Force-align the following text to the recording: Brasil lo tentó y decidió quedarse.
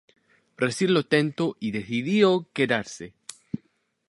Brasil 0.57 0.93
lo 0.95 1.03
tentó 1.05 1.57
y 1.59 1.69
decidió 1.69 2.47
quedarse. 2.53 3.13